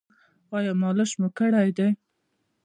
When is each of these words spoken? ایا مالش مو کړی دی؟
ایا 0.57 0.73
مالش 0.81 1.11
مو 1.19 1.27
کړی 1.37 1.69
دی؟ 1.77 1.89